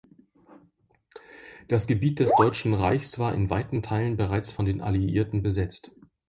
Das 1.67 1.85
Gebiet 1.85 2.17
des 2.17 2.31
Deutschen 2.35 2.73
Reichs 2.73 3.19
war 3.19 3.35
in 3.35 3.51
weiten 3.51 3.83
Teilen 3.83 4.17
bereits 4.17 4.49
von 4.51 4.65
den 4.65 4.81
Alliierten 4.81 5.43
besetzt. 5.43 5.91